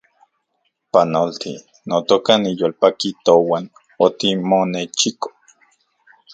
Panolti, 0.91 1.51
notoka, 1.87 2.31
niyolpaki 2.41 3.09
touan 3.25 3.63
otimonechiko 4.05 5.29